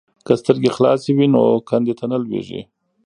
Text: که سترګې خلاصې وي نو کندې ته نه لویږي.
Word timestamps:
که 0.25 0.33
سترګې 0.41 0.69
خلاصې 0.75 1.11
وي 1.13 1.27
نو 1.33 1.41
کندې 1.69 1.93
ته 1.99 2.05
نه 2.11 2.17
لویږي. 2.21 2.61